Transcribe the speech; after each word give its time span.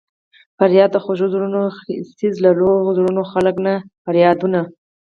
فریاد 0.57 0.89
د 0.93 0.97
خوږو 1.03 1.27
زړونو 1.33 1.61
خېژي 1.79 2.29
له 2.43 2.49
روغو 2.59 2.95
زړونو 2.97 3.21
خلک 3.31 3.55
نه 3.65 3.73
کا 3.81 3.85
فریادونه 4.05 4.59